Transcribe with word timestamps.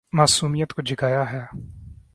معصومیت 0.13 0.73
کو 0.73 0.81
جگایا 0.81 1.31
ہے 1.31 1.45